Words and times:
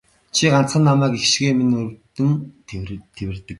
Чи 0.35 0.43
ганцхан 0.51 0.83
намайг 0.87 1.13
эх 1.19 1.25
шиг 1.31 1.47
минь 1.57 1.75
өрөвдөн 1.79 2.31
тэвэрдэг. 2.67 3.49